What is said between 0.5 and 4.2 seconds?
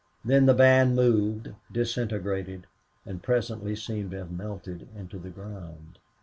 band moved, disintegrated, and presently seemed to